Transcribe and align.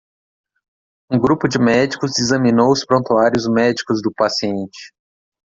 Um 1.11 1.19
grupo 1.19 1.47
de 1.47 1.59
médicos 1.59 2.17
examinou 2.17 2.71
os 2.71 2.83
prontuários 2.83 3.47
médicos 3.47 4.01
do 4.01 4.11
paciente. 4.11 4.79